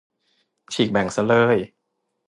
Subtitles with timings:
[0.73, 1.57] ฉีกแบ่งซะเลย